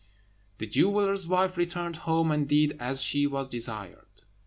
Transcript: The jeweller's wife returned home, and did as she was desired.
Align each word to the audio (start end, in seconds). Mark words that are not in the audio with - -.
The 0.57 0.65
jeweller's 0.65 1.27
wife 1.27 1.57
returned 1.57 1.97
home, 2.07 2.31
and 2.31 2.47
did 2.49 2.75
as 2.79 3.03
she 3.03 3.27
was 3.27 3.47
desired. 3.47 4.23